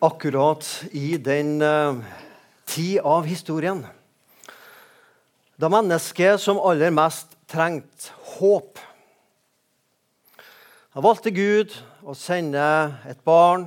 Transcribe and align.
akkurat 0.00 0.66
i 0.90 1.16
den 1.20 1.62
uh, 1.62 2.00
tid 2.64 3.00
av 3.04 3.28
historien 3.28 3.84
da 5.60 5.68
mennesket 5.68 6.40
som 6.40 6.60
aller 6.64 6.92
mest 6.94 7.34
trengte 7.50 8.14
håp. 8.38 8.78
Da 10.94 11.02
valgte 11.04 11.32
Gud 11.36 11.74
å 12.00 12.14
sende 12.16 12.62
et 13.08 13.20
barn, 13.28 13.66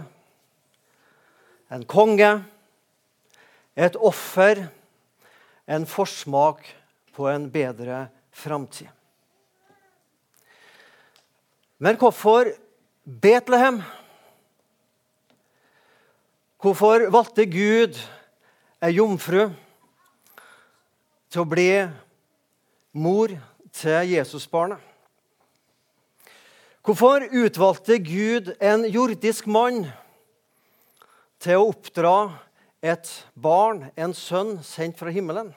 en 1.70 1.86
konge, 1.86 2.32
et 3.78 3.96
offer, 4.02 4.66
en 5.70 5.86
forsmak 5.90 6.66
på 7.14 7.30
en 7.30 7.46
bedre 7.54 8.08
framtid. 8.34 8.90
Men 11.78 12.00
hvorfor 12.02 12.56
Betlehem? 13.04 13.84
Hvorfor 16.64 17.10
valgte 17.12 17.44
Gud 17.44 17.98
ei 18.80 18.94
jomfru 18.96 19.50
til 21.28 21.42
å 21.42 21.50
bli 21.52 21.66
mor 22.96 23.34
til 23.76 24.14
Jesusbarnet? 24.14 24.80
Hvorfor 26.80 27.26
utvalgte 27.36 27.98
Gud 28.00 28.54
en 28.64 28.88
jordisk 28.88 29.52
mann 29.52 29.82
til 31.44 31.60
å 31.60 31.68
oppdra 31.74 32.16
et 32.80 33.12
barn, 33.36 33.90
en 34.00 34.16
sønn, 34.16 34.56
sendt 34.64 35.04
fra 35.04 35.12
himmelen? 35.12 35.52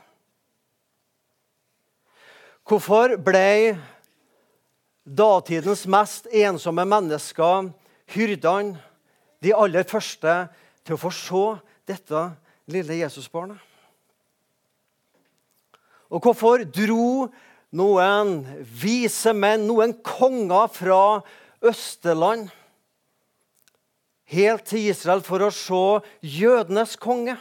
Hvorfor 2.67 3.15
ble 3.23 3.79
datidens 5.07 5.87
mest 5.87 6.27
ensomme 6.35 6.83
mennesker 6.83 7.71
hyrdene, 8.11 8.81
de 9.39 9.55
aller 9.55 9.87
første 9.87 10.41
til 10.87 10.95
å 10.95 11.01
få 11.01 11.11
se 11.15 11.45
dette 11.89 12.23
lille 12.71 13.01
Jesusbarnet. 13.01 13.59
Og 16.07 16.23
hvorfor 16.23 16.63
dro 16.71 17.27
noen 17.75 18.39
vise 18.63 19.33
menn, 19.35 19.67
noen 19.67 19.97
konger 20.07 20.71
fra 20.71 21.01
Østeland, 21.67 22.47
helt 24.31 24.67
til 24.71 24.89
Israel 24.91 25.23
for 25.27 25.43
å 25.43 25.51
se 25.55 25.83
jødenes 26.23 26.95
konge? 27.03 27.37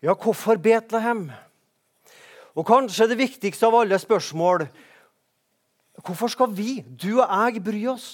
Ja, 0.00 0.14
hvorfor 0.16 0.60
Betlehem? 0.60 1.28
Og 2.56 2.64
kanskje 2.68 3.08
det 3.08 3.20
viktigste 3.20 3.68
av 3.68 3.82
alle 3.82 3.98
spørsmål 4.00 4.68
Hvorfor 6.00 6.30
skal 6.32 6.48
vi, 6.56 6.78
du 6.80 7.18
og 7.20 7.26
jeg, 7.28 7.60
bry 7.60 7.80
oss? 7.92 8.06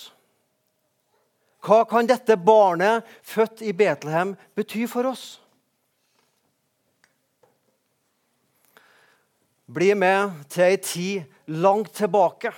Hva 1.66 1.82
kan 1.88 2.06
dette 2.06 2.36
barnet 2.38 3.06
født 3.26 3.64
i 3.66 3.72
Betlehem 3.74 4.36
bety 4.54 4.84
for 4.90 5.08
oss? 5.10 5.24
Bli 9.66 9.90
med 9.98 10.46
til 10.52 10.62
ei 10.68 10.76
tid 10.78 11.56
langt 11.58 11.90
tilbake. 11.98 12.52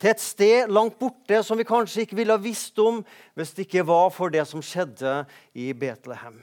Til 0.00 0.12
et 0.12 0.22
sted 0.22 0.72
langt 0.72 0.96
borte 1.00 1.42
som 1.44 1.60
vi 1.60 1.68
kanskje 1.68 2.06
ikke 2.06 2.16
ville 2.16 2.32
ha 2.32 2.40
visst 2.40 2.78
om 2.80 3.02
hvis 3.36 3.52
det 3.56 3.66
ikke 3.66 3.84
var 3.88 4.08
for 4.12 4.32
det 4.32 4.46
som 4.48 4.64
skjedde 4.64 5.18
i 5.52 5.70
Betlehem. 5.76 6.38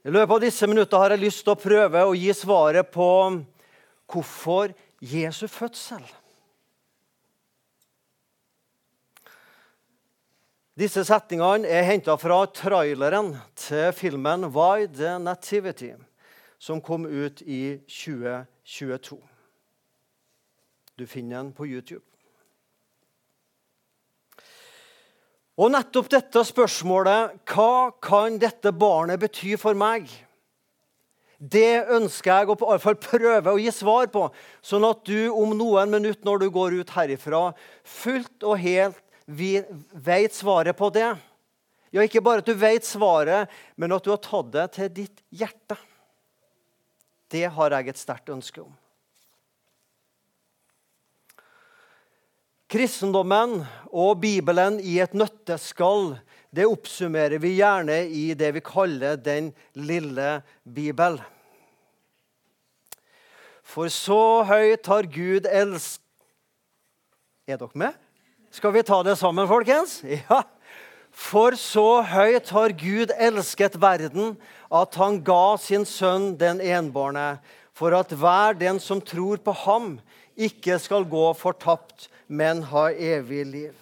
I 0.00 0.08
løpet 0.08 0.32
av 0.38 0.40
disse 0.40 0.68
minuttene 0.68 1.02
har 1.02 1.12
jeg 1.12 1.24
lyst 1.26 1.44
til 1.44 1.52
å 1.52 1.60
prøve 1.60 2.06
å 2.08 2.16
gi 2.16 2.32
svaret 2.32 2.88
på 2.92 3.10
hvorfor 4.08 4.72
Jesu 5.04 5.44
fødsel. 5.52 6.00
Disse 10.80 11.02
setningene 11.04 11.68
er 11.68 11.82
henta 11.84 12.14
fra 12.16 12.38
traileren 12.56 13.34
til 13.58 13.90
filmen 13.92 14.46
'Why 14.48 14.86
the 14.86 15.18
Nativity', 15.20 15.98
som 16.58 16.80
kom 16.80 17.04
ut 17.04 17.42
i 17.42 17.76
2022. 17.84 19.18
Du 20.98 21.06
finner 21.06 21.36
den 21.36 21.52
på 21.52 21.66
YouTube. 21.66 22.04
Og 25.58 25.70
nettopp 25.70 26.08
dette 26.08 26.44
spørsmålet 26.48 27.36
hva 27.44 27.92
kan 28.00 28.38
dette 28.38 28.72
barnet 28.72 29.20
bety 29.20 29.58
for 29.60 29.74
meg? 29.74 30.08
Det 31.36 31.84
ønsker 31.92 32.32
jeg 32.32 32.48
å 32.48 32.56
på 32.56 32.70
alle 32.70 32.80
fall 32.80 32.96
prøve 32.96 33.52
å 33.52 33.60
gi 33.60 33.70
svar 33.70 34.08
på, 34.08 34.30
sånn 34.62 34.88
at 34.88 35.04
du 35.04 35.28
om 35.28 35.52
noen 35.52 35.90
minutter 35.90 36.24
når 36.24 36.38
du 36.38 36.50
går 36.50 36.80
ut 36.80 36.96
herifra, 36.96 37.52
fullt 37.84 38.48
og 38.48 38.58
helt 38.58 39.09
vi 39.24 39.62
vet 39.92 40.34
svaret 40.34 40.76
på 40.76 40.90
det. 40.94 41.10
Ja, 41.90 42.02
ikke 42.02 42.22
bare 42.22 42.42
at 42.42 42.48
du 42.48 42.54
vet 42.54 42.86
svaret, 42.86 43.50
men 43.74 43.92
at 43.92 44.04
du 44.04 44.12
har 44.12 44.22
tatt 44.22 44.52
det 44.54 44.66
til 44.76 44.92
ditt 45.00 45.24
hjerte. 45.34 45.78
Det 47.30 47.46
har 47.50 47.74
jeg 47.76 47.90
et 47.90 48.00
sterkt 48.00 48.30
ønske 48.30 48.62
om. 48.62 48.72
Kristendommen 52.70 53.64
og 53.90 54.20
Bibelen 54.22 54.78
i 54.78 55.00
et 55.02 55.14
nøtteskall 55.18 56.14
det 56.50 56.66
oppsummerer 56.66 57.38
vi 57.38 57.54
gjerne 57.60 58.00
i 58.10 58.32
det 58.34 58.50
vi 58.56 58.62
kaller 58.64 59.16
Den 59.16 59.52
lille 59.78 60.40
bibel. 60.64 61.20
For 63.62 63.90
så 63.94 64.42
høyt 64.48 64.86
har 64.90 65.06
Gud 65.06 65.46
elsk... 65.46 66.02
Er 67.46 67.58
dere 67.58 67.78
med? 67.78 67.94
Skal 68.50 68.72
vi 68.74 68.82
ta 68.82 68.98
det 69.06 69.16
sammen, 69.18 69.48
folkens? 69.48 70.00
Ja. 70.28 70.42
For 71.10 71.56
så 71.58 72.02
høyt 72.06 72.52
har 72.54 72.70
Gud 72.78 73.10
elsket 73.18 73.74
verden, 73.82 74.36
at 74.70 74.94
han 74.94 75.16
ga 75.26 75.56
sin 75.58 75.82
sønn 75.82 76.36
den 76.38 76.62
enbårne, 76.62 77.40
for 77.74 77.96
at 77.98 78.14
hver 78.14 78.54
den 78.54 78.78
som 78.78 79.02
tror 79.02 79.42
på 79.42 79.54
ham, 79.64 79.96
ikke 80.38 80.78
skal 80.78 81.02
gå 81.10 81.24
fortapt, 81.34 82.06
men 82.30 82.62
ha 82.70 82.86
evig 82.94 83.42
liv. 83.50 83.74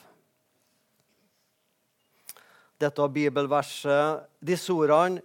Dette 2.81 3.09
bibelverset, 3.13 4.25
disse 4.41 4.73
ordene, 4.73 5.21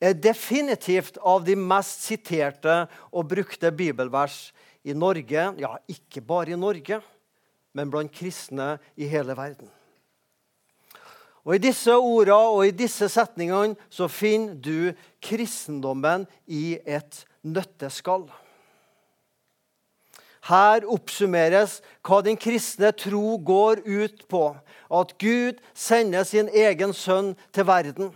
er 0.00 0.14
definitivt 0.14 1.18
av 1.18 1.42
de 1.44 1.58
mest 1.58 2.06
siterte 2.06 2.84
og 3.10 3.26
brukte 3.34 3.74
bibelvers 3.74 4.52
i 4.86 4.94
Norge. 4.94 5.50
Ja, 5.58 5.74
ikke 5.90 6.22
bare 6.22 6.54
i 6.54 6.60
Norge 6.60 7.02
men 7.74 7.90
blant 7.90 8.12
kristne 8.12 8.78
i 8.96 9.08
hele 9.10 9.36
verden. 9.36 9.70
Og 11.44 11.56
I 11.56 11.62
disse 11.62 11.94
ordene 11.96 12.36
og 12.52 12.66
i 12.68 12.74
disse 12.76 13.08
setningene 13.08 13.78
så 13.92 14.10
finner 14.12 14.54
du 14.60 14.92
kristendommen 15.24 16.26
i 16.46 16.76
et 16.84 17.24
nøtteskall. 17.42 18.26
Her 20.50 20.86
oppsummeres 20.88 21.78
hva 22.04 22.20
den 22.24 22.36
kristne 22.40 22.92
tro 22.96 23.36
går 23.44 23.82
ut 23.84 24.24
på. 24.28 24.44
At 24.90 25.14
Gud 25.20 25.60
sender 25.76 26.24
sin 26.24 26.48
egen 26.48 26.94
sønn 26.96 27.34
til 27.52 27.68
verden 27.68 28.12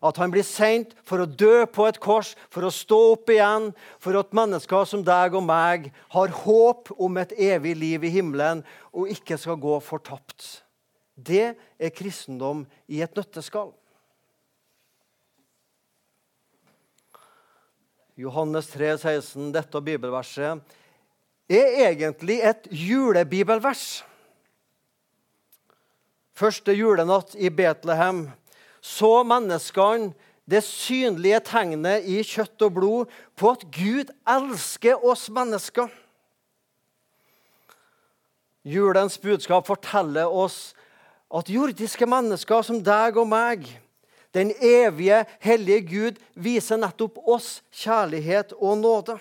at 0.00 0.16
han 0.16 0.32
blir 0.32 0.44
sendt 0.46 0.94
for 1.04 1.20
å 1.20 1.28
dø 1.28 1.66
på 1.68 1.84
et 1.88 1.98
kors, 2.00 2.32
for 2.48 2.64
å 2.64 2.72
stå 2.72 2.98
opp 3.12 3.32
igjen, 3.32 3.68
for 4.00 4.16
at 4.16 4.32
mennesker 4.36 4.88
som 4.88 5.04
deg 5.04 5.36
og 5.36 5.44
meg 5.44 5.90
har 6.14 6.32
håp 6.42 6.88
om 6.96 7.20
et 7.20 7.34
evig 7.36 7.76
liv 7.76 8.06
i 8.08 8.14
himmelen 8.14 8.64
og 8.96 9.12
ikke 9.12 9.36
skal 9.40 9.60
gå 9.60 9.76
fortapt. 9.84 10.64
Det 11.20 11.52
er 11.52 11.92
kristendom 11.92 12.64
i 12.88 13.02
et 13.04 13.16
nøtteskall. 13.16 13.74
Johannes 18.20 18.68
3, 18.72 18.96
16, 19.00 19.52
dette 19.52 19.80
bibelverset, 19.84 20.60
er 21.50 21.76
egentlig 21.88 22.40
et 22.46 22.68
julebibelvers. 22.72 24.02
Første 26.36 26.72
julenatt 26.72 27.34
i 27.36 27.50
Betlehem 27.52 28.28
så 28.80 29.20
menneskene 29.26 30.12
det 30.50 30.62
synlige 30.66 31.38
tegnet 31.46 32.06
i 32.10 32.22
kjøtt 32.26 32.64
og 32.66 32.74
blod 32.74 33.18
på 33.38 33.52
at 33.54 33.66
Gud 33.74 34.10
elsker 34.28 35.04
oss 35.06 35.28
mennesker. 35.30 35.90
Julens 38.66 39.16
budskap 39.20 39.68
forteller 39.68 40.28
oss 40.28 40.72
at 41.30 41.48
jordiske 41.48 42.08
mennesker 42.08 42.64
som 42.66 42.80
deg 42.84 43.16
og 43.20 43.28
meg, 43.30 43.68
den 44.34 44.50
evige, 44.62 45.24
hellige 45.42 45.86
Gud, 45.86 46.18
viser 46.34 46.78
nettopp 46.78 47.18
oss 47.26 47.60
kjærlighet 47.74 48.52
og 48.58 48.78
nåde. 48.82 49.16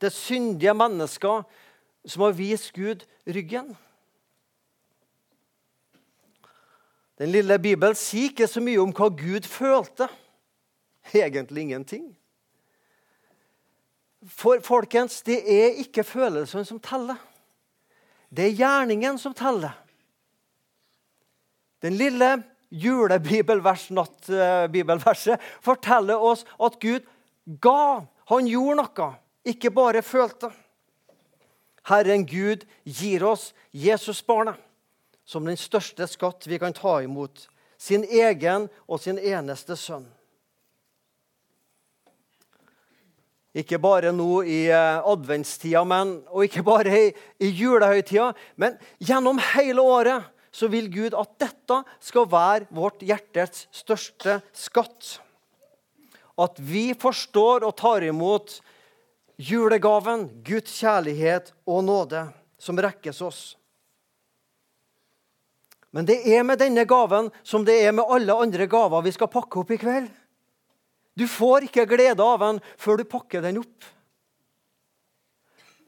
Det 0.00 0.12
syndige 0.12 0.74
mennesker 0.76 1.44
som 2.06 2.24
har 2.24 2.36
vist 2.36 2.72
Gud 2.76 3.04
ryggen. 3.26 3.74
Den 7.16 7.32
lille 7.32 7.56
Bibelen 7.58 7.96
sier 7.96 8.30
ikke 8.30 8.48
så 8.48 8.60
mye 8.60 8.80
om 8.82 8.92
hva 8.92 9.08
Gud 9.08 9.48
følte. 9.48 10.08
Egentlig 11.14 11.62
ingenting. 11.62 12.16
For 14.26 14.60
folkens, 14.64 15.22
det 15.22 15.38
er 15.40 15.78
ikke 15.80 16.04
følelsene 16.04 16.64
som 16.64 16.80
teller. 16.82 17.16
det 18.30 18.44
er 18.44 18.58
gjerningen 18.58 19.18
som 19.18 19.34
teller. 19.34 19.72
Den 21.80 21.92
lille 21.94 22.42
julebibelverset 22.70 25.30
eh, 25.32 25.38
forteller 25.62 26.18
oss 26.18 26.44
at 26.60 26.80
Gud 26.80 27.00
ga. 27.62 28.00
Han 28.28 28.46
gjorde 28.50 28.76
noe, 28.82 29.14
ikke 29.46 29.70
bare 29.70 30.02
følte. 30.02 30.50
Herren 31.86 32.26
Gud 32.26 32.66
gir 32.82 33.24
oss 33.24 33.54
Jesusbarnet 33.70 34.65
som 35.26 35.46
den 35.46 35.58
største 35.58 36.06
skatt 36.08 36.46
vi 36.46 36.58
kan 36.62 36.74
ta 36.76 37.00
imot. 37.02 37.48
Sin 37.76 38.06
egen 38.06 38.70
og 38.86 39.02
sin 39.02 39.18
eneste 39.18 39.76
sønn. 39.76 40.06
Ikke 43.56 43.78
bare 43.80 44.12
nå 44.12 44.42
i 44.44 44.66
eh, 44.68 44.98
adventstida 45.08 45.80
men, 45.88 46.18
og 46.28 46.44
ikke 46.44 46.62
bare 46.64 46.92
i, 46.92 47.12
i 47.40 47.48
julehøytida, 47.56 48.30
men 48.60 48.76
gjennom 49.00 49.40
hele 49.54 49.80
året 49.80 50.26
så 50.52 50.68
vil 50.72 50.90
Gud 50.92 51.16
at 51.16 51.34
dette 51.40 51.80
skal 52.04 52.28
være 52.32 52.68
vårt 52.76 53.02
hjertets 53.04 53.66
største 53.74 54.38
skatt. 54.56 55.18
At 56.36 56.60
vi 56.60 56.90
forstår 56.96 57.64
og 57.64 57.76
tar 57.80 58.04
imot 58.04 58.58
julegaven, 59.40 60.28
Guds 60.44 60.76
kjærlighet 60.76 61.52
og 61.68 61.84
nåde, 61.84 62.26
som 62.60 62.80
rekkes 62.80 63.20
oss. 63.24 63.40
Men 65.96 66.04
det 66.04 66.18
er 66.28 66.42
med 66.44 66.60
denne 66.60 66.84
gaven 66.84 67.30
som 67.40 67.62
det 67.64 67.78
er 67.80 67.94
med 67.96 68.10
alle 68.12 68.34
andre 68.36 68.66
gaver 68.68 69.04
vi 69.06 69.14
skal 69.14 69.30
pakke 69.32 69.62
opp 69.62 69.70
i 69.72 69.78
kveld. 69.80 70.10
Du 71.16 71.24
får 71.24 71.70
ikke 71.70 71.86
glede 71.88 72.20
av 72.20 72.42
den 72.42 72.58
før 72.76 73.00
du 73.00 73.06
pakker 73.08 73.40
den 73.40 73.62
opp. 73.62 73.86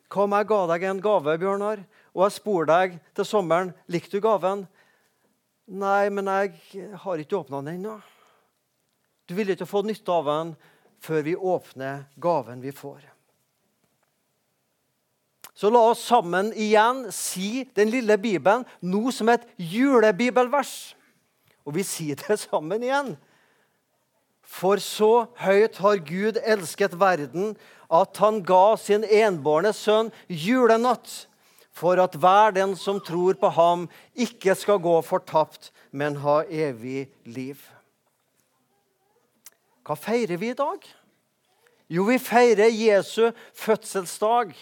Hva 0.09 0.25
om 0.25 0.33
jeg 0.33 0.49
ga 0.49 0.61
deg 0.71 0.87
en 0.89 1.03
gave, 1.05 1.35
Bjørnar, 1.43 1.83
og 2.17 2.25
jeg 2.25 2.37
spor 2.39 2.65
deg 2.71 2.97
til 3.13 3.29
sommeren? 3.29 3.75
Likte 3.93 4.17
du 4.17 4.25
gaven? 4.25 4.65
Nei, 5.69 6.09
men 6.09 6.33
jeg 6.33 6.97
har 7.05 7.21
ikke 7.21 7.43
åpna 7.43 7.61
den 7.61 7.75
ennå. 7.77 7.99
Du 9.29 9.37
vil 9.37 9.53
ikke 9.53 9.69
få 9.69 9.85
nytte 9.85 10.15
av 10.15 10.33
den 10.33 10.57
før 11.05 11.21
vi 11.29 11.37
åpner 11.37 12.07
gaven 12.17 12.65
vi 12.65 12.73
får. 12.73 13.05
Så 15.59 15.73
la 15.75 15.81
oss 15.91 16.05
sammen 16.07 16.53
igjen 16.55 17.09
si 17.11 17.65
den 17.75 17.91
lille 17.91 18.15
Bibelen 18.23 18.63
nå 18.79 19.11
som 19.11 19.31
et 19.33 19.47
julebibelvers. 19.59 20.95
Og 21.67 21.75
vi 21.75 21.83
sier 21.87 22.21
det 22.21 22.37
sammen 22.47 22.85
igjen. 22.87 23.17
For 24.49 24.79
så 24.81 25.27
høyt 25.43 25.81
har 25.83 25.99
Gud 26.07 26.39
elsket 26.41 26.95
verden, 27.01 27.57
at 27.91 28.21
han 28.23 28.39
ga 28.47 28.77
sin 28.81 29.03
enbårne 29.03 29.75
sønn 29.77 30.13
julenatt, 30.31 31.27
for 31.75 31.99
at 32.03 32.15
hver 32.19 32.55
den 32.55 32.77
som 32.79 33.03
tror 33.03 33.37
på 33.41 33.51
ham, 33.59 33.87
ikke 34.15 34.55
skal 34.59 34.81
gå 34.83 34.95
fortapt, 35.05 35.73
men 35.91 36.21
ha 36.23 36.41
evig 36.47 37.09
liv. 37.27 37.61
Hva 39.87 39.99
feirer 39.99 40.39
vi 40.41 40.53
i 40.53 40.59
dag? 40.59 40.83
Jo, 41.89 42.05
vi 42.09 42.19
feirer 42.21 42.69
Jesu 42.71 43.31
fødselsdag. 43.57 44.53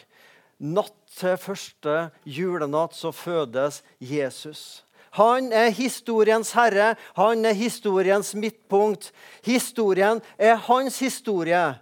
Natt 0.59 0.95
til 1.13 1.37
første 1.37 2.11
julenatt 2.25 2.97
så 2.97 3.13
fødes 3.13 3.83
Jesus. 4.01 4.83
Han 5.17 5.53
er 5.53 5.71
historiens 5.73 6.53
herre, 6.57 6.95
han 7.17 7.45
er 7.45 7.57
historiens 7.57 8.35
midtpunkt. 8.35 9.13
Historien 9.45 10.21
er 10.39 10.57
hans 10.57 10.99
historie. 10.99 11.79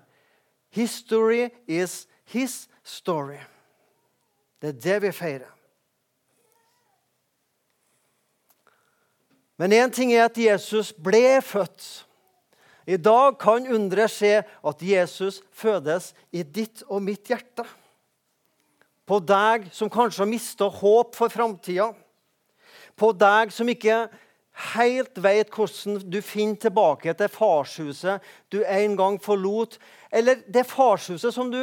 History 0.70 1.50
is 1.66 2.06
his 2.24 2.68
story. 2.84 3.38
Det 4.62 4.68
er 4.68 4.80
det 4.80 5.02
vi 5.02 5.12
feirer. 5.12 5.50
Men 9.56 9.72
én 9.72 9.90
ting 9.90 10.12
er 10.12 10.26
at 10.26 10.38
Jesus 10.38 10.92
ble 10.92 11.40
født. 11.42 12.06
I 12.86 12.96
dag 12.96 13.38
kan 13.40 13.66
underet 13.70 14.10
skje 14.12 14.42
at 14.42 14.82
Jesus 14.82 15.40
fødes 15.54 16.12
i 16.32 16.42
ditt 16.42 16.82
og 16.88 17.02
mitt 17.02 17.30
hjerte. 17.30 17.64
På 19.04 19.20
deg 19.20 19.68
som 19.72 19.90
kanskje 19.92 20.24
har 20.24 20.30
mista 20.30 20.68
håp 20.70 21.14
for 21.16 21.32
framtida 21.32 21.92
på 22.98 23.10
deg 23.18 23.52
som 23.54 23.70
ikke 23.70 24.04
helt 24.74 25.18
vet 25.18 25.50
hvordan 25.50 25.98
du 26.10 26.20
finner 26.22 26.60
tilbake 26.62 27.14
til 27.18 27.32
farshuset 27.32 28.22
du 28.54 28.60
en 28.62 28.94
gang 28.98 29.18
forlot, 29.22 29.78
eller 30.14 30.44
det 30.46 30.66
farshuset 30.70 31.34
som 31.34 31.50
du 31.50 31.60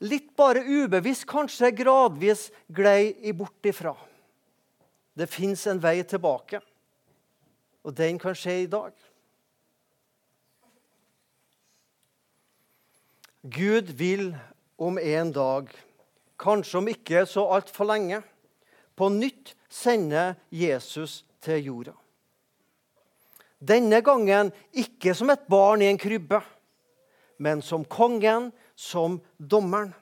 litt 0.00 0.30
bare 0.38 0.62
ubevisst, 0.62 1.26
kanskje 1.28 1.74
gradvis 1.76 2.48
glei 2.72 3.32
bort 3.36 3.66
ifra. 3.66 3.96
Det 5.18 5.26
fins 5.28 5.66
en 5.68 5.82
vei 5.82 5.98
tilbake, 6.06 6.62
og 7.84 7.96
den 7.98 8.18
kan 8.20 8.36
skje 8.38 8.62
i 8.62 8.70
dag. 8.70 8.94
Gud 13.42 13.90
vil 13.96 14.30
om 14.80 15.00
en 15.00 15.32
dag, 15.32 15.68
kanskje 16.40 16.80
om 16.80 16.88
ikke 16.90 17.24
så 17.28 17.44
altfor 17.54 17.88
lenge, 17.92 18.22
på 18.96 19.08
nytt 19.12 19.54
sender 19.70 20.34
Jesus 20.52 21.22
til 21.44 21.64
jorda. 21.68 21.94
Denne 23.60 24.00
gangen 24.00 24.50
ikke 24.72 25.12
som 25.16 25.30
et 25.32 25.44
barn 25.52 25.84
i 25.84 25.90
en 25.90 26.00
krybbe, 26.00 26.40
men 27.40 27.60
som 27.64 27.84
kongen, 27.84 28.50
som 28.76 29.18
dommeren. 29.36 29.92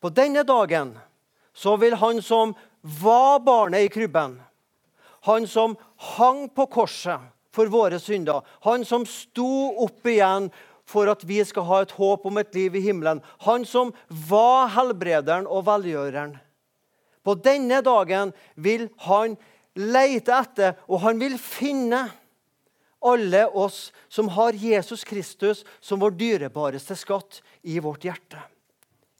På 0.00 0.10
denne 0.12 0.44
dagen 0.44 0.94
så 1.56 1.76
vil 1.80 1.96
han 2.00 2.20
som 2.24 2.52
var 2.80 3.38
barnet 3.44 3.86
i 3.86 3.92
krybben, 3.92 4.36
han 5.24 5.46
som 5.48 5.76
hang 6.16 6.48
på 6.52 6.66
korset 6.68 7.20
for 7.54 7.70
våre 7.72 8.00
synder, 8.02 8.42
han 8.64 8.84
som 8.84 9.06
sto 9.08 9.72
opp 9.84 10.04
igjen 10.10 10.50
for 10.88 11.08
at 11.10 11.24
vi 11.26 11.40
skal 11.46 11.66
ha 11.68 11.82
et 11.82 11.94
håp 11.96 12.26
om 12.28 12.40
et 12.40 12.54
liv 12.56 12.76
i 12.76 12.84
himmelen, 12.84 13.22
han 13.46 13.64
som 13.68 13.92
var 14.08 14.68
helbrederen 14.76 15.48
og 15.48 15.66
velgjøreren, 15.68 16.36
på 17.24 17.34
denne 17.40 17.80
dagen 17.80 18.34
vil 18.60 18.90
han 19.06 19.38
lete 19.80 20.34
etter, 20.36 20.76
og 20.86 21.00
han 21.06 21.20
vil 21.22 21.38
finne 21.40 22.04
alle 23.04 23.44
oss 23.48 23.92
som 24.12 24.28
har 24.36 24.56
Jesus 24.56 25.04
Kristus 25.08 25.62
som 25.80 26.00
vår 26.00 26.16
dyrebareste 26.20 26.96
skatt 26.96 27.40
i 27.62 27.78
vårt 27.82 28.04
hjerte. 28.04 28.40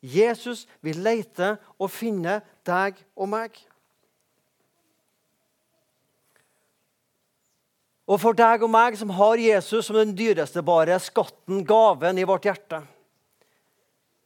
Jesus 0.05 0.67
vil 0.85 1.01
lete 1.05 1.55
og 1.81 1.89
finne 1.93 2.41
deg 2.69 2.99
og 3.17 3.31
meg. 3.33 3.57
Og 8.05 8.21
for 8.21 8.37
deg 8.37 8.65
og 8.65 8.73
meg 8.73 8.99
som 9.01 9.13
har 9.17 9.41
Jesus 9.41 9.89
som 9.89 9.97
den 9.97 10.13
dyreste 10.17 10.61
bare 10.65 10.99
skatten, 11.01 11.63
gaven 11.65 12.21
i 12.21 12.27
vårt 12.29 12.45
hjerte, 12.45 12.83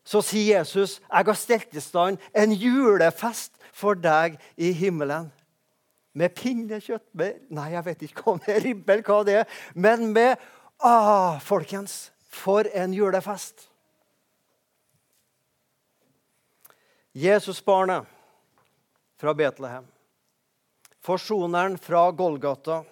så 0.08 0.22
sier 0.24 0.58
Jesus 0.58 0.96
jeg 1.02 1.28
har 1.28 1.36
stelt 1.36 1.76
i 1.76 1.82
stand 1.84 2.22
en 2.32 2.54
julefest 2.56 3.52
for 3.76 3.98
deg 3.98 4.38
i 4.56 4.72
himmelen. 4.74 5.28
Med 6.18 6.34
pinnekjøtt 6.34 7.04
med, 7.14 7.42
Nei, 7.54 7.68
jeg 7.76 7.84
vet 7.86 8.06
ikke 8.08 8.24
hva 8.24 8.38
med 8.40 8.62
ribbe 8.64 8.94
eller 8.96 9.06
hva 9.06 9.18
det 9.28 9.34
er. 9.42 9.58
Men 9.76 10.08
med 10.16 10.40
ah, 10.82 11.38
Folkens, 11.44 12.08
for 12.26 12.66
en 12.74 12.96
julefest! 12.96 13.68
Jesusbarnet 17.18 18.06
fra 19.18 19.34
Betlehem, 19.34 19.86
forsoneren 21.02 21.78
fra 21.82 22.08
Golgata, 22.14 22.82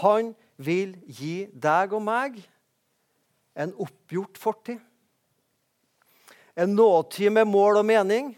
han 0.00 0.32
vil 0.56 0.94
gi 1.04 1.48
deg 1.52 1.92
og 1.92 2.04
meg 2.04 2.38
en 3.52 3.74
oppgjort 3.76 4.38
fortid. 4.40 4.78
En 6.56 6.72
nåtid 6.76 7.32
med 7.32 7.48
mål 7.48 7.80
og 7.80 7.88
mening 7.88 8.32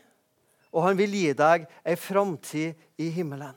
og 0.74 0.82
han 0.88 0.98
vil 0.98 1.14
gi 1.14 1.30
deg 1.38 1.68
ei 1.86 1.94
framtid 1.98 2.74
i 2.98 3.08
himmelen. 3.14 3.54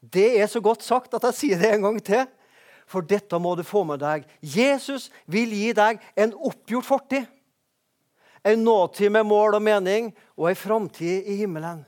Det 0.00 0.38
er 0.40 0.48
så 0.48 0.62
godt 0.64 0.84
sagt 0.86 1.14
at 1.18 1.26
jeg 1.28 1.36
sier 1.36 1.60
det 1.60 1.72
en 1.74 1.84
gang 1.84 1.98
til, 2.04 2.24
for 2.88 3.04
dette 3.04 3.36
må 3.42 3.52
du 3.58 3.64
få 3.66 3.82
med 3.84 4.00
deg. 4.00 4.24
Jesus 4.40 5.10
vil 5.28 5.52
gi 5.52 5.74
deg 5.76 6.00
en 6.16 6.32
oppgjort 6.32 6.88
fortid, 6.88 7.26
en 8.46 8.64
nåtid 8.64 9.12
med 9.12 9.26
mål 9.28 9.58
og 9.58 9.64
mening 9.66 10.12
og 10.38 10.48
ei 10.48 10.56
framtid 10.56 11.28
i 11.28 11.36
himmelen. 11.42 11.82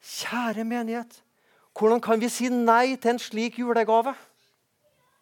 Kjære 0.00 0.66
menighet, 0.68 1.22
hvordan 1.78 2.00
kan 2.00 2.20
vi 2.20 2.28
si 2.28 2.48
nei 2.52 2.96
til 2.96 3.14
en 3.14 3.22
slik 3.22 3.58
julegave? 3.58 4.14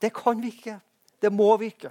Det 0.02 0.12
kan 0.14 0.40
vi 0.42 0.52
ikke. 0.54 0.78
Det 1.22 1.32
må 1.32 1.56
vi 1.56 1.72
ikke. 1.72 1.90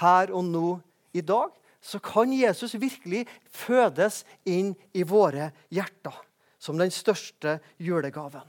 Her 0.00 0.32
og 0.32 0.44
nå 0.44 0.78
i 1.12 1.20
dag 1.20 1.50
så 1.80 1.98
kan 1.98 2.32
Jesus 2.32 2.74
virkelig 2.80 3.26
fødes 3.50 4.24
inn 4.46 4.74
i 4.94 5.02
våre 5.06 5.50
hjerter 5.70 6.14
som 6.58 6.78
den 6.78 6.90
største 6.90 7.58
julegaven. 7.78 8.46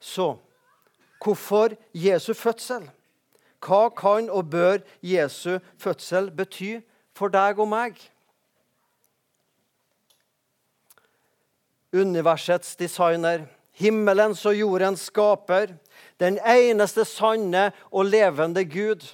Så 0.00 0.34
hvorfor 1.24 1.72
Jesu 1.96 2.34
fødsel? 2.34 2.90
Hva 3.64 3.88
kan 3.96 4.28
og 4.28 4.50
bør 4.52 4.82
Jesu 5.00 5.58
fødsel 5.80 6.28
bety 6.30 6.76
for 7.16 7.32
deg 7.32 7.58
og 7.58 7.70
meg? 7.72 7.96
Universets 11.94 12.74
designer, 12.76 13.46
himmelens 13.78 14.42
og 14.46 14.56
jordens 14.58 15.06
skaper, 15.08 15.76
den 16.18 16.38
eneste 16.42 17.04
sanne 17.06 17.68
og 17.90 18.10
levende 18.10 18.64
Gud. 18.66 19.06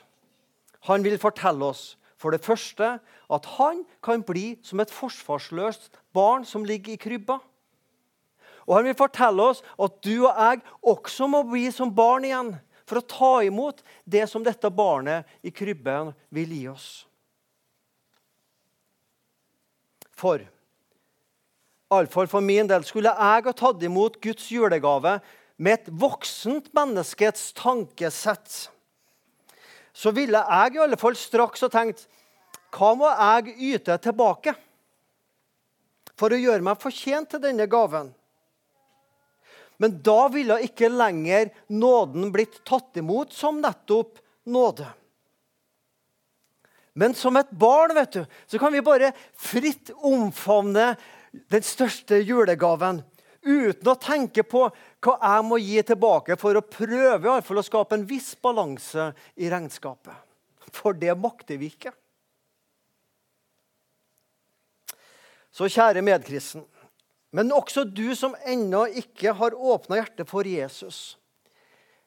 Han 0.89 1.05
vil 1.05 1.21
fortelle 1.21 1.71
oss 1.73 1.95
for 2.21 2.33
det 2.33 2.45
første 2.45 2.97
at 3.31 3.47
han 3.57 3.85
kan 4.05 4.25
bli 4.27 4.59
som 4.65 4.81
et 4.83 4.93
forsvarsløst 4.93 5.93
barn 6.17 6.45
som 6.49 6.65
ligger 6.65 6.95
i 6.95 7.01
krybba. 7.01 7.39
Og 8.69 8.77
han 8.77 8.89
vil 8.91 8.99
fortelle 8.99 9.51
oss 9.53 9.63
at 9.81 10.01
du 10.05 10.27
og 10.27 10.35
jeg 10.35 10.61
også 10.93 11.29
må 11.31 11.43
bli 11.49 11.69
som 11.75 11.93
barn 11.95 12.27
igjen 12.29 12.55
for 12.89 13.01
å 13.01 13.07
ta 13.07 13.33
imot 13.47 13.85
det 14.05 14.27
som 14.31 14.45
dette 14.45 14.71
barnet 14.75 15.29
i 15.47 15.53
krybben 15.55 16.13
vil 16.35 16.57
gi 16.57 16.65
oss. 16.71 16.89
For 20.21 20.43
iallfall 21.91 22.29
for 22.31 22.45
min 22.45 22.69
del 22.71 22.85
skulle 22.87 23.13
jeg 23.13 23.45
ha 23.47 23.55
tatt 23.57 23.83
imot 23.83 24.21
Guds 24.23 24.47
julegave 24.53 25.19
med 25.61 25.77
et 25.77 25.91
voksent 25.93 26.71
menneskets 26.77 27.51
tankesett, 27.59 28.71
så 29.93 30.13
ville 30.17 30.41
jeg 30.41 30.77
i 30.77 30.83
alle 30.85 30.99
fall 31.01 31.19
straks 31.19 31.67
ha 31.67 31.69
tenkt 31.73 32.07
hva 32.71 32.95
må 32.95 33.11
jeg 33.11 33.57
yte 33.75 33.97
tilbake 34.01 34.55
for 36.21 36.31
å 36.31 36.39
gjøre 36.39 36.65
meg 36.65 36.81
fortjent 36.81 37.33
til 37.33 37.43
denne 37.43 37.67
gaven? 37.71 38.13
Men 39.81 39.97
da 40.05 40.29
ville 40.31 40.61
ikke 40.63 40.91
lenger 40.93 41.51
nåden 41.73 42.29
blitt 42.33 42.61
tatt 42.69 42.99
imot 43.01 43.33
som 43.33 43.63
nettopp 43.65 44.21
nåde. 44.53 44.87
Men 47.01 47.15
som 47.17 47.39
et 47.41 47.51
barn 47.57 47.95
vet 47.97 48.19
du, 48.19 48.21
så 48.47 48.61
kan 48.61 48.75
vi 48.75 48.85
bare 48.85 49.13
fritt 49.33 49.93
omfavne 49.97 50.93
den 51.31 51.63
største 51.63 52.21
julegaven 52.25 53.03
uten 53.43 53.89
å 53.89 53.97
tenke 54.01 54.45
på 54.45 54.67
hva 55.01 55.15
jeg 55.17 55.45
må 55.47 55.59
gi 55.63 55.83
tilbake 55.87 56.37
for 56.41 56.59
å 56.59 56.65
prøve 56.67 57.39
i 57.39 57.45
fall, 57.45 57.61
å 57.63 57.65
skape 57.65 57.97
en 57.97 58.07
viss 58.09 58.35
balanse 58.43 59.11
i 59.41 59.49
regnskapet. 59.53 60.15
For 60.75 60.95
det 60.95 61.17
makter 61.19 61.59
vi 61.59 61.71
ikke. 61.73 61.93
Så 65.51 65.67
kjære 65.71 66.05
medkristen. 66.07 66.63
Men 67.35 67.53
også 67.55 67.85
du 67.87 68.11
som 68.19 68.35
ennå 68.47 68.85
ikke 69.01 69.35
har 69.39 69.55
åpna 69.55 70.01
hjertet 70.01 70.29
for 70.31 70.47
Jesus. 70.47 71.17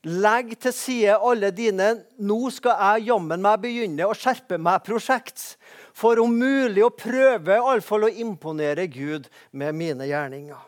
Legg 0.03 0.57
til 0.60 0.74
side 0.75 1.15
alle 1.15 1.48
dine 1.55 2.03
'nå 2.19 2.50
skal 2.51 2.75
jeg 2.75 3.07
jammen 3.07 3.39
meg 3.41 3.62
begynne 3.63 4.03
å 4.03 4.15
skjerpe 4.15 4.57
meg'-prosjekt, 4.60 5.55
for 5.93 6.19
om 6.19 6.33
mulig 6.36 6.83
å 6.83 6.91
prøve 6.91 7.55
iallfall 7.55 8.10
å 8.10 8.12
imponere 8.12 8.88
Gud 8.91 9.29
med 9.51 9.74
mine 9.74 10.03
gjerninger. 10.03 10.60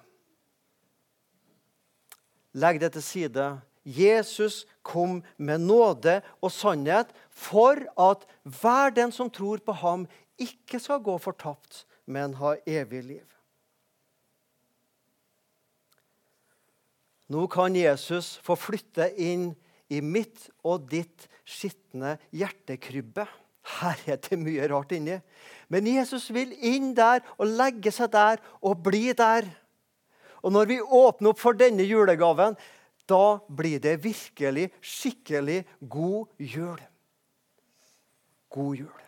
Legg 2.56 2.80
det 2.80 2.94
til 2.94 3.04
side. 3.04 3.62
Jesus 3.84 4.66
kom 4.82 5.22
med 5.38 5.60
nåde 5.62 6.22
og 6.42 6.52
sannhet 6.52 7.12
for 7.30 7.76
at 8.00 8.24
hver 8.44 8.96
den 8.96 9.12
som 9.12 9.30
tror 9.30 9.60
på 9.60 9.76
ham, 9.84 10.08
ikke 10.40 10.80
skal 10.80 11.04
gå 11.04 11.18
fortapt, 11.20 11.86
men 12.08 12.34
ha 12.40 12.56
evig 12.66 13.04
liv. 13.04 13.35
Nå 17.32 17.48
kan 17.50 17.76
Jesus 17.76 18.36
få 18.46 18.58
flytte 18.60 19.10
inn 19.18 19.50
i 19.90 20.02
mitt 20.02 20.48
og 20.66 20.86
ditt 20.92 21.28
skitne 21.46 22.16
hjertekrybbe. 22.36 23.26
Her 23.80 24.02
er 24.14 24.20
det 24.22 24.38
mye 24.38 24.68
rart 24.70 24.94
inni. 24.94 25.18
Men 25.74 25.90
Jesus 25.90 26.28
vil 26.34 26.54
inn 26.62 26.94
der 26.98 27.24
og 27.40 27.50
legge 27.58 27.94
seg 27.94 28.12
der 28.14 28.42
og 28.62 28.84
bli 28.86 29.10
der. 29.18 29.48
Og 30.46 30.54
når 30.54 30.70
vi 30.70 30.82
åpner 30.82 31.32
opp 31.34 31.42
for 31.42 31.58
denne 31.58 31.86
julegaven, 31.88 32.54
da 33.10 33.38
blir 33.50 33.82
det 33.82 33.98
virkelig, 34.04 34.70
skikkelig 34.82 35.64
god 35.90 36.30
jul. 36.38 36.78
God 38.54 38.86
jul. 38.86 39.05